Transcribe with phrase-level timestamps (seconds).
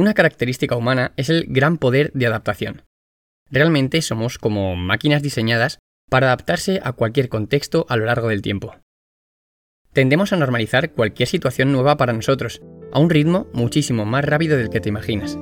[0.00, 2.84] Una característica humana es el gran poder de adaptación.
[3.50, 8.76] Realmente somos como máquinas diseñadas para adaptarse a cualquier contexto a lo largo del tiempo.
[9.92, 12.62] Tendemos a normalizar cualquier situación nueva para nosotros,
[12.94, 15.36] a un ritmo muchísimo más rápido del que te imaginas.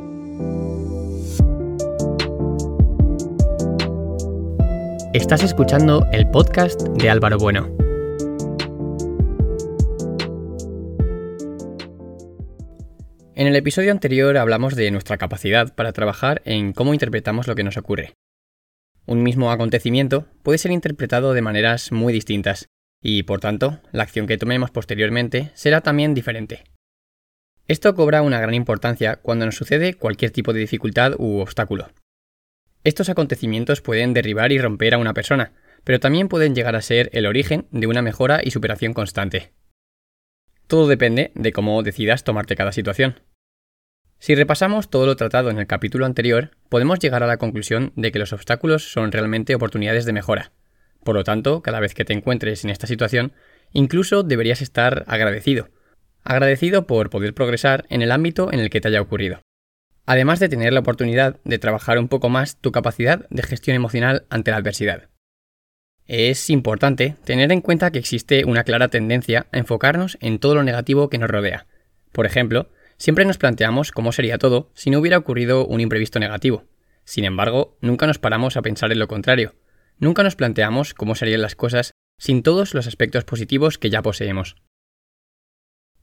[5.15, 7.88] Estás escuchando el podcast de Álvaro Bueno.
[13.39, 17.63] En el episodio anterior hablamos de nuestra capacidad para trabajar en cómo interpretamos lo que
[17.63, 18.15] nos ocurre.
[19.07, 22.67] Un mismo acontecimiento puede ser interpretado de maneras muy distintas,
[23.01, 26.65] y por tanto, la acción que tomemos posteriormente será también diferente.
[27.69, 31.93] Esto cobra una gran importancia cuando nos sucede cualquier tipo de dificultad u obstáculo.
[32.83, 35.53] Estos acontecimientos pueden derribar y romper a una persona,
[35.85, 39.53] pero también pueden llegar a ser el origen de una mejora y superación constante.
[40.67, 43.21] Todo depende de cómo decidas tomarte cada situación.
[44.21, 48.11] Si repasamos todo lo tratado en el capítulo anterior, podemos llegar a la conclusión de
[48.11, 50.51] que los obstáculos son realmente oportunidades de mejora.
[51.05, 53.33] Por lo tanto, cada vez que te encuentres en esta situación,
[53.73, 55.69] incluso deberías estar agradecido.
[56.25, 59.41] Agradecido por poder progresar en el ámbito en el que te haya ocurrido.
[60.05, 64.27] Además de tener la oportunidad de trabajar un poco más tu capacidad de gestión emocional
[64.31, 65.11] ante la adversidad.
[66.07, 70.65] Es importante tener en cuenta que existe una clara tendencia a enfocarnos en todo lo
[70.65, 71.67] negativo que nos rodea.
[72.13, 76.65] Por ejemplo, Siempre nos planteamos cómo sería todo si no hubiera ocurrido un imprevisto negativo.
[77.05, 79.55] Sin embargo, nunca nos paramos a pensar en lo contrario.
[79.99, 84.57] Nunca nos planteamos cómo serían las cosas sin todos los aspectos positivos que ya poseemos.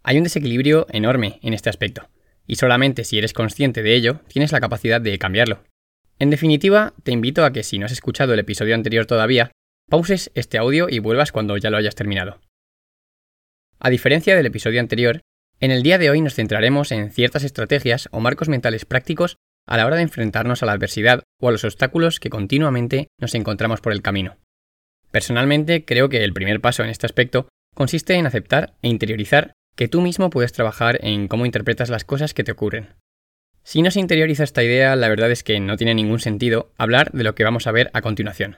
[0.04, 2.10] Hay un desequilibrio enorme en este aspecto,
[2.48, 5.64] y solamente si eres consciente de ello tienes la capacidad de cambiarlo.
[6.18, 9.52] En definitiva, te invito a que si no has escuchado el episodio anterior todavía,
[9.90, 12.40] pauses este audio y vuelvas cuando ya lo hayas terminado.
[13.80, 15.22] A diferencia del episodio anterior,
[15.66, 19.78] en el día de hoy nos centraremos en ciertas estrategias o marcos mentales prácticos a
[19.78, 23.82] la hora de enfrentarnos a la adversidad o a los obstáculos que continuamente nos encontramos
[23.82, 24.38] por el camino.
[25.10, 29.88] Personalmente creo que el primer paso en este aspecto consiste en aceptar e interiorizar que
[29.88, 32.94] tú mismo puedes trabajar en cómo interpretas las cosas que te ocurren.
[33.64, 37.12] Si no se interioriza esta idea, la verdad es que no tiene ningún sentido hablar
[37.12, 38.58] de lo que vamos a ver a continuación.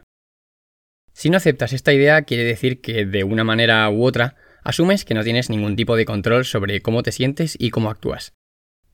[1.13, 4.35] Si no aceptas esta idea, quiere decir que de una manera u otra
[4.67, 8.33] asumes que no tienes ningún tipo de control sobre cómo te sientes y cómo actúas.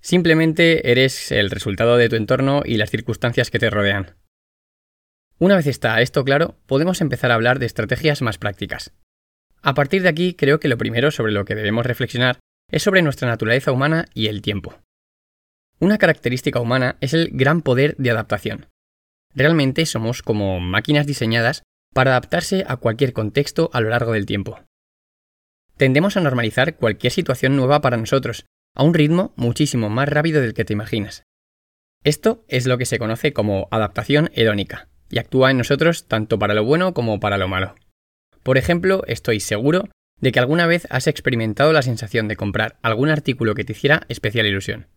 [0.02, 4.16] Simplemente eres el resultado de tu entorno y las circunstancias que te rodean.
[5.40, 8.94] Una vez está esto claro, podemos empezar a hablar de estrategias más prácticas.
[9.64, 12.38] A partir de aquí, creo que lo primero sobre lo que debemos reflexionar
[12.70, 14.76] es sobre nuestra naturaleza humana y el tiempo.
[15.80, 18.68] Una característica humana es el gran poder de adaptación.
[19.34, 21.64] Realmente somos como máquinas diseñadas
[21.94, 24.60] para adaptarse a cualquier contexto a lo largo del tiempo.
[25.78, 28.46] Tendemos a normalizar cualquier situación nueva para nosotros,
[28.76, 31.24] a un ritmo muchísimo más rápido del que te imaginas.
[32.04, 36.54] Esto es lo que se conoce como adaptación hedónica, y actúa en nosotros tanto para
[36.54, 37.76] lo bueno como para lo malo.
[38.44, 39.90] Por ejemplo, estoy seguro
[40.20, 44.04] de que alguna vez has experimentado la sensación de comprar algún artículo que te hiciera
[44.10, 44.88] especial ilusión.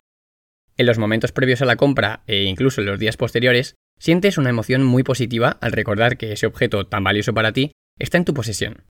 [0.77, 4.51] En los momentos previos a la compra e incluso en los días posteriores, sientes una
[4.51, 8.33] emoción muy positiva al recordar que ese objeto tan valioso para ti está en tu
[8.33, 8.83] posesión.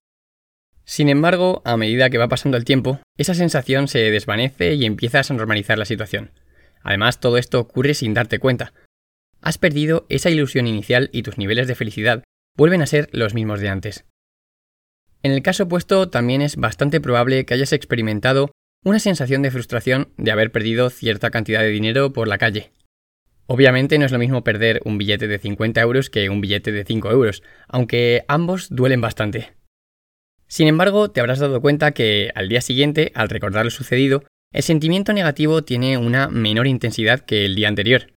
[0.90, 5.30] Sin embargo, a medida que va pasando el tiempo, esa sensación se desvanece y empiezas
[5.30, 6.31] a normalizar la situación.
[6.81, 8.72] Además, todo esto ocurre sin darte cuenta.
[9.42, 12.24] Has perdido esa ilusión inicial y tus niveles de felicidad
[12.56, 14.06] vuelven a ser los mismos de antes.
[15.24, 18.52] En el caso opuesto, también es bastante probable que hayas experimentado
[18.86, 22.72] una sensación de frustración de haber perdido cierta cantidad de dinero por la calle.
[23.46, 26.86] Obviamente no es lo mismo perder un billete de 50 euros que un billete de
[26.86, 29.56] 5 euros, aunque ambos duelen bastante.
[30.47, 34.63] Sin embargo, te habrás dado cuenta que al día siguiente, al recordar lo sucedido, el
[34.63, 38.13] sentimiento negativo tiene una menor intensidad que el día anterior,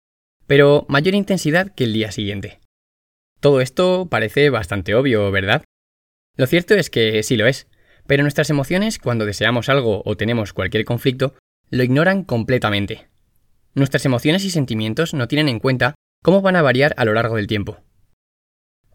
[0.46, 2.60] pero mayor intensidad que el día siguiente.
[3.40, 5.64] Todo esto parece bastante obvio, ¿verdad?
[6.36, 7.66] Lo cierto es que sí lo es,
[8.06, 11.34] pero nuestras emociones cuando deseamos algo o tenemos cualquier conflicto
[11.70, 13.08] lo ignoran completamente.
[13.74, 17.36] Nuestras emociones y sentimientos no tienen en cuenta cómo van a variar a lo largo
[17.36, 17.78] del tiempo.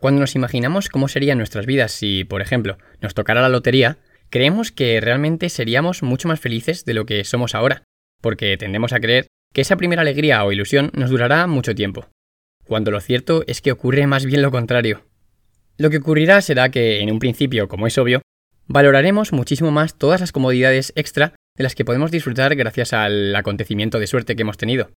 [0.04, 4.74] Cuando nos imaginamos cómo serían nuestras vidas si, por ejemplo, nos tocara la lotería, creemos
[4.74, 7.84] que realmente seríamos mucho más felices de lo que somos ahora,
[8.20, 12.10] porque tendemos a creer que esa primera alegría o ilusión nos durará mucho tiempo,
[12.66, 15.06] cuando lo cierto es que ocurre más bien lo contrario.
[15.78, 18.22] Lo que ocurrirá será que, en un principio, como es obvio,
[18.68, 24.00] valoraremos muchísimo más todas las comodidades extra de las que podemos disfrutar gracias al acontecimiento
[24.00, 24.90] de suerte que hemos tenido.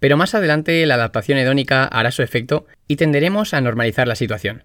[0.00, 4.64] Pero más adelante la adaptación hedónica hará su efecto y tenderemos a normalizar la situación.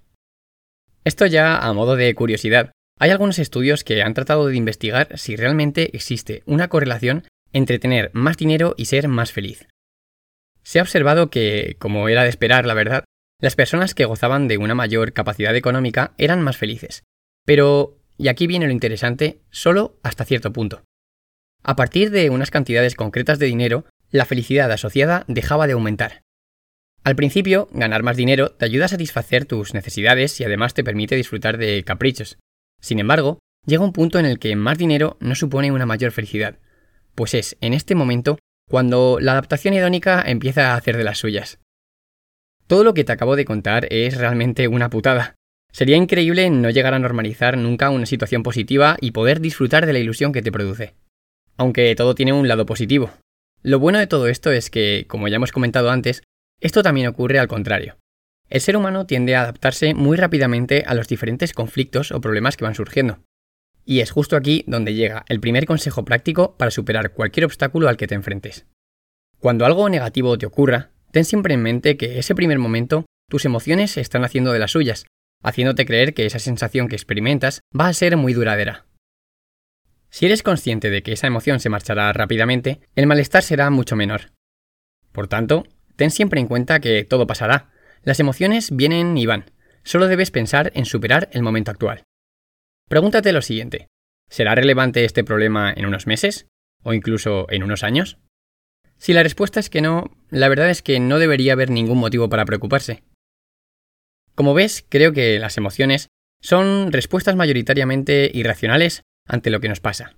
[1.03, 5.35] Esto ya a modo de curiosidad, hay algunos estudios que han tratado de investigar si
[5.35, 7.23] realmente existe una correlación
[7.53, 9.67] entre tener más dinero y ser más feliz.
[10.63, 13.05] Se ha observado que, como era de esperar, la verdad,
[13.41, 17.03] las personas que gozaban de una mayor capacidad económica eran más felices.
[17.45, 20.83] Pero, y aquí viene lo interesante, solo hasta cierto punto.
[21.63, 26.23] A partir de unas cantidades concretas de dinero, la felicidad asociada dejaba de aumentar.
[27.03, 31.15] Al principio, ganar más dinero te ayuda a satisfacer tus necesidades y además te permite
[31.15, 32.37] disfrutar de caprichos.
[32.81, 36.59] Sin embargo, llega un punto en el que más dinero no supone una mayor felicidad,
[37.15, 38.37] pues es en este momento
[38.69, 41.59] cuando la adaptación hedónica empieza a hacer de las suyas.
[42.67, 45.35] Todo lo que te acabo de contar es realmente una putada.
[45.71, 49.99] Sería increíble no llegar a normalizar nunca una situación positiva y poder disfrutar de la
[49.99, 50.93] ilusión que te produce.
[51.57, 53.11] Aunque todo tiene un lado positivo.
[53.61, 56.23] Lo bueno de todo esto es que, como ya hemos comentado antes,
[56.61, 57.97] esto también ocurre al contrario.
[58.49, 62.63] El ser humano tiende a adaptarse muy rápidamente a los diferentes conflictos o problemas que
[62.63, 63.19] van surgiendo.
[63.85, 67.97] Y es justo aquí donde llega el primer consejo práctico para superar cualquier obstáculo al
[67.97, 68.65] que te enfrentes.
[69.39, 73.97] Cuando algo negativo te ocurra, ten siempre en mente que ese primer momento tus emociones
[73.97, 75.05] están haciendo de las suyas,
[75.43, 78.85] haciéndote creer que esa sensación que experimentas va a ser muy duradera.
[80.09, 84.31] Si eres consciente de que esa emoción se marchará rápidamente, el malestar será mucho menor.
[85.11, 85.65] Por tanto,
[85.99, 87.71] Ten siempre en cuenta que todo pasará.
[88.03, 89.51] Las emociones vienen y van.
[89.83, 92.03] Solo debes pensar en superar el momento actual.
[92.87, 93.89] Pregúntate lo siguiente.
[94.29, 96.47] ¿Será relevante este problema en unos meses?
[96.83, 98.17] ¿O incluso en unos años?
[98.97, 102.29] Si la respuesta es que no, la verdad es que no debería haber ningún motivo
[102.29, 103.03] para preocuparse.
[104.35, 106.07] Como ves, creo que las emociones
[106.41, 110.17] son respuestas mayoritariamente irracionales ante lo que nos pasa.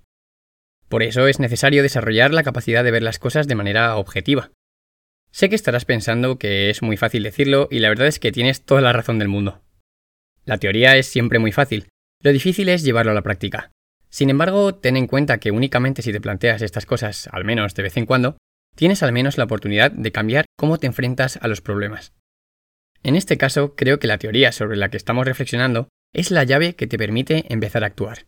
[0.88, 4.50] Por eso es necesario desarrollar la capacidad de ver las cosas de manera objetiva.
[5.30, 8.64] Sé que estarás pensando que es muy fácil decirlo y la verdad es que tienes
[8.64, 9.62] toda la razón del mundo.
[10.44, 11.88] La teoría es siempre muy fácil,
[12.20, 13.70] lo difícil es llevarlo a la práctica.
[14.10, 17.82] Sin embargo, ten en cuenta que únicamente si te planteas estas cosas, al menos de
[17.82, 18.36] vez en cuando,
[18.76, 22.12] tienes al menos la oportunidad de cambiar cómo te enfrentas a los problemas.
[23.02, 26.76] En este caso, creo que la teoría sobre la que estamos reflexionando es la llave
[26.76, 28.26] que te permite empezar a actuar.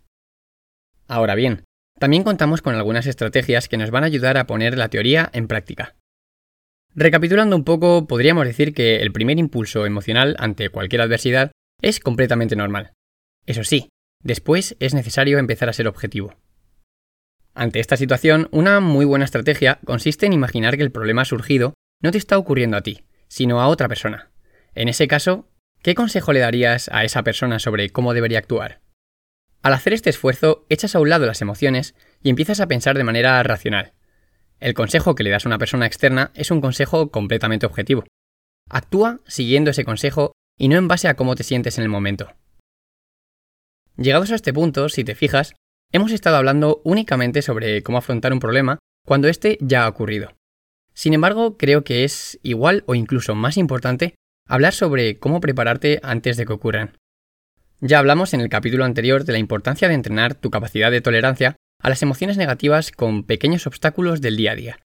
[1.06, 1.64] Ahora bien,
[1.98, 5.46] también contamos con algunas estrategias que nos van a ayudar a poner la teoría en
[5.46, 5.94] práctica.
[6.94, 11.50] Recapitulando un poco, podríamos decir que el primer impulso emocional ante cualquier adversidad
[11.82, 12.92] es completamente normal.
[13.46, 13.88] Eso sí,
[14.22, 16.34] después es necesario empezar a ser objetivo.
[17.52, 22.10] Ante esta situación, una muy buena estrategia consiste en imaginar que el problema surgido no
[22.10, 24.30] te está ocurriendo a ti, sino a otra persona.
[24.74, 25.48] En ese caso,
[25.82, 28.83] ¿qué consejo le darías a esa persona sobre cómo debería actuar?
[29.64, 33.04] Al hacer este esfuerzo, echas a un lado las emociones y empiezas a pensar de
[33.04, 33.94] manera racional.
[34.60, 38.04] El consejo que le das a una persona externa es un consejo completamente objetivo.
[38.68, 42.34] Actúa siguiendo ese consejo y no en base a cómo te sientes en el momento.
[43.96, 45.54] Llegados a este punto, si te fijas,
[45.92, 50.34] hemos estado hablando únicamente sobre cómo afrontar un problema cuando éste ya ha ocurrido.
[50.92, 54.14] Sin embargo, creo que es igual o incluso más importante
[54.46, 56.98] hablar sobre cómo prepararte antes de que ocurran.
[57.86, 61.56] Ya hablamos en el capítulo anterior de la importancia de entrenar tu capacidad de tolerancia
[61.82, 64.78] a las emociones negativas con pequeños obstáculos del día a día.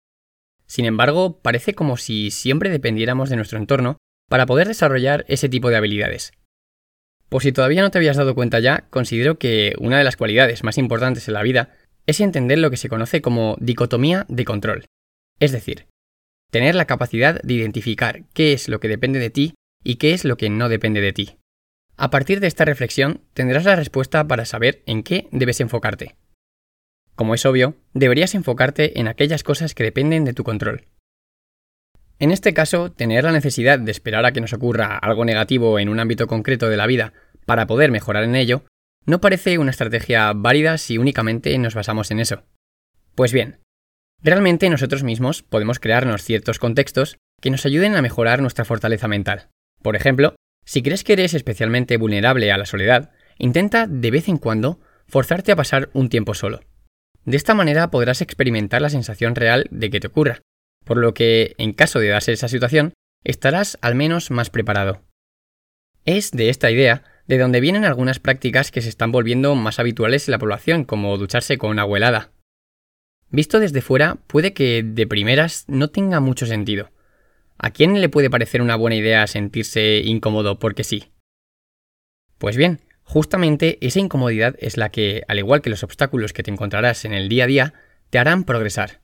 [0.66, 3.98] Sin embargo, parece como si siempre dependiéramos de nuestro entorno
[4.28, 6.32] para poder desarrollar ese tipo de habilidades.
[7.30, 10.64] Por si todavía no te habías dado cuenta ya, considero que una de las cualidades
[10.64, 11.76] más importantes en la vida
[12.08, 14.86] es entender lo que se conoce como dicotomía de control.
[15.40, 15.86] Es decir,
[16.50, 20.26] tener la capacidad de identificar qué es lo que depende de ti y qué es
[20.26, 21.38] lo que no depende de ti.
[21.98, 26.16] A partir de esta reflexión tendrás la respuesta para saber en qué debes enfocarte.
[27.16, 30.86] Como es obvio, deberías enfocarte en aquellas cosas que dependen de tu control.
[32.20, 35.90] En este caso, tener la necesidad de esperar a que nos ocurra algo negativo en
[35.90, 37.14] un ámbito concreto de la vida
[37.48, 38.64] para poder mejorar en ello,
[39.08, 42.44] no parece una estrategia válida si únicamente nos basamos en eso.
[43.16, 43.58] Pues bien,
[44.22, 49.48] realmente nosotros mismos podemos crearnos ciertos contextos que nos ayuden a mejorar nuestra fortaleza mental.
[49.82, 50.36] Por ejemplo,
[50.68, 55.54] si crees que eres especialmente vulnerable a la soledad, intenta de vez en cuando forzarte
[55.54, 56.60] a pasar un tiempo solo.
[57.24, 60.42] De esta manera podrás experimentar la sensación real de que te ocurra,
[60.84, 62.92] por lo que, en caso de darse esa situación,
[63.24, 65.04] estarás al menos más preparado.
[66.04, 70.28] Es de esta idea de donde vienen algunas prácticas que se están volviendo más habituales
[70.28, 72.32] en la población, como ducharse con agua helada.
[73.30, 76.92] Visto desde fuera, puede que de primeras no tenga mucho sentido.
[77.58, 81.12] ¿A quién le puede parecer una buena idea sentirse incómodo porque sí?
[82.38, 86.52] Pues bien, Justamente esa incomodidad es la que, al igual que los obstáculos que te
[86.52, 87.74] encontrarás en el día a día,
[88.10, 89.00] te harán progresar.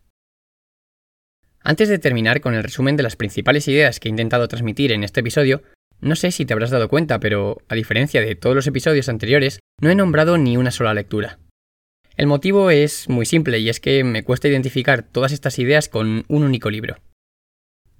[1.62, 5.06] Antes de terminar con el resumen de las principales ideas que he intentado transmitir en
[5.06, 5.64] este episodio,
[6.02, 9.60] no sé si te habrás dado cuenta, pero a diferencia de todos los episodios anteriores,
[9.80, 11.40] no he nombrado ni una sola lectura.
[12.18, 16.26] El motivo es muy simple y es que me cuesta identificar todas estas ideas con
[16.28, 16.98] un único libro.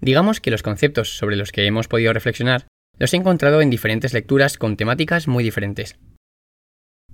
[0.04, 2.68] Digamos que los conceptos sobre los que hemos podido reflexionar
[3.00, 5.96] los he encontrado en diferentes lecturas con temáticas muy diferentes.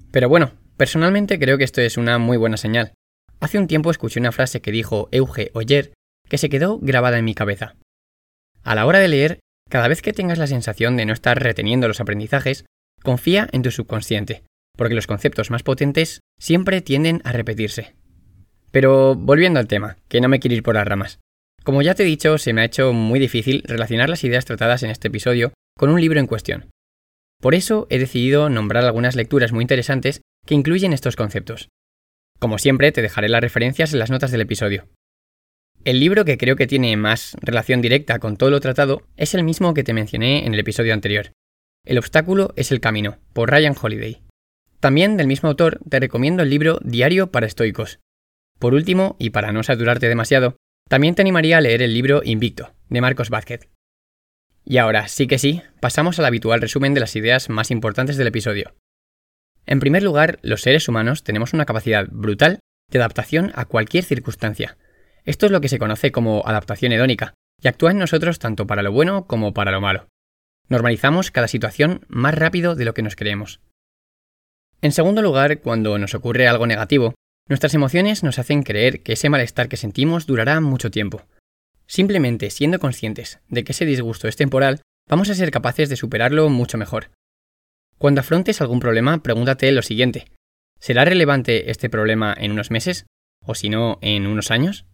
[0.10, 2.94] Pero bueno, personalmente creo que esto es una muy buena señal.
[3.40, 5.94] Hace un tiempo escuché una frase que dijo Euge Oyer
[6.28, 7.76] que se quedó grabada en mi cabeza.
[8.64, 11.88] A la hora de leer, cada vez que tengas la sensación de no estar reteniendo
[11.88, 12.66] los aprendizajes,
[13.04, 14.42] confía en tu subconsciente,
[14.76, 17.96] porque los conceptos más potentes siempre tienden a repetirse.
[18.72, 21.20] Pero volviendo al tema, que no me quiero ir por las ramas.
[21.64, 24.84] Como ya te he dicho, se me ha hecho muy difícil relacionar las ideas tratadas
[24.84, 26.70] en este episodio con un libro en cuestión.
[27.42, 31.70] Por eso he decidido nombrar algunas lecturas muy interesantes que incluyen estos conceptos.
[32.40, 34.88] Como siempre, te dejaré las referencias en las notas del episodio.
[35.86, 39.44] El libro que creo que tiene más relación directa con todo lo tratado es el
[39.44, 41.32] mismo que te mencioné en el episodio anterior.
[41.86, 44.22] El obstáculo es el camino, por Ryan Holiday.
[44.80, 48.00] También del mismo autor te recomiendo el libro Diario para Estoicos.
[48.60, 50.58] Por último, y para no saturarte demasiado,
[50.90, 53.70] también te animaría a leer el libro Invicto, de Marcos Vázquez.
[54.66, 58.28] Y ahora, sí que sí, pasamos al habitual resumen de las ideas más importantes del
[58.28, 58.76] episodio.
[59.68, 62.60] En primer lugar, los seres humanos tenemos una capacidad brutal
[62.92, 64.78] de adaptación a cualquier circunstancia.
[65.26, 68.82] Esto es lo que se conoce como adaptación hedónica, y actúa en nosotros tanto para
[68.82, 70.08] lo bueno como para lo malo.
[70.70, 73.62] Normalizamos cada situación más rápido de lo que nos creemos.
[74.82, 77.14] En segundo lugar, cuando nos ocurre algo negativo,
[77.50, 81.24] nuestras emociones nos hacen creer que ese malestar que sentimos durará mucho tiempo.
[81.88, 86.48] Simplemente siendo conscientes de que ese disgusto es temporal, vamos a ser capaces de superarlo
[86.50, 87.10] mucho mejor.
[87.98, 90.26] Cuando afrontes algún problema, pregúntate lo siguiente.
[90.80, 93.08] ¿Será relevante este problema en unos meses?
[93.46, 94.86] ¿O si no, en unos años?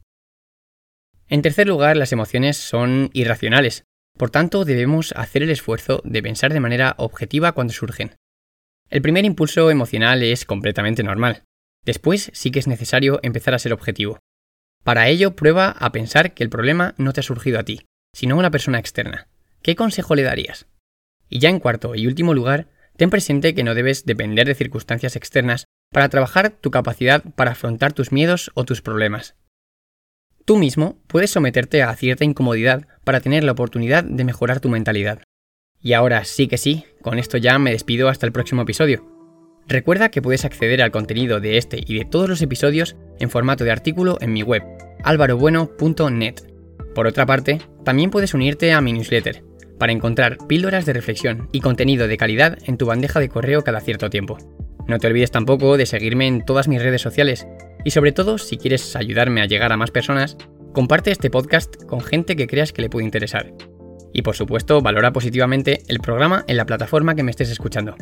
[1.28, 3.84] En tercer lugar, las emociones son irracionales,
[4.18, 8.16] por tanto debemos hacer el esfuerzo de pensar de manera objetiva cuando surgen.
[8.90, 11.44] El primer impulso emocional es completamente normal.
[11.86, 14.20] Después sí que es necesario empezar a ser objetivo.
[14.84, 18.36] Para ello, prueba a pensar que el problema no te ha surgido a ti, sino
[18.36, 19.28] a una persona externa.
[19.62, 20.68] ¿Qué consejo le darías?
[21.30, 25.16] Y ya en cuarto y último lugar, ten presente que no debes depender de circunstancias
[25.16, 29.36] externas para trabajar tu capacidad para afrontar tus miedos o tus problemas.
[30.46, 35.24] Tú mismo puedes someterte a cierta incomodidad para tener la oportunidad de mejorar tu mentalidad.
[35.82, 39.15] Y ahora sí que sí, con esto ya me despido hasta el próximo episodio.
[39.68, 43.64] Recuerda que puedes acceder al contenido de este y de todos los episodios en formato
[43.64, 44.64] de artículo en mi web,
[45.04, 46.36] alvarobueno.net.
[46.94, 49.44] Por otra parte, también puedes unirte a mi newsletter,
[49.80, 53.82] para encontrar píldoras de reflexión y contenido de calidad en tu bandeja de correo cada
[53.82, 54.38] cierto tiempo.
[54.88, 57.48] No te olvides tampoco de seguirme en todas mis redes sociales
[57.84, 60.38] y sobre todo, si quieres ayudarme a llegar a más personas,
[60.74, 63.52] comparte este podcast con gente que creas que le puede interesar.
[64.14, 67.96] Y por supuesto, valora positivamente el programa en la plataforma que me estés escuchando.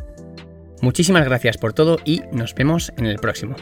[0.83, 3.55] Muchísimas gracias por todo y nos vemos en el próximo.